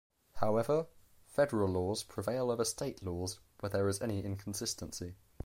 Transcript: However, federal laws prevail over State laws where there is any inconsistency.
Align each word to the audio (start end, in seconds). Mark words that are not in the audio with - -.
However, 0.37 0.87
federal 1.27 1.67
laws 1.69 2.01
prevail 2.01 2.49
over 2.49 2.65
State 2.65 3.03
laws 3.03 3.37
where 3.59 3.69
there 3.69 3.87
is 3.87 4.01
any 4.01 4.25
inconsistency. 4.25 5.13